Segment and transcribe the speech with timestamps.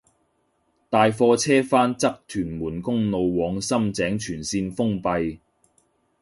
[0.89, 5.37] 大貨車翻側屯門公路往深井全綫封閉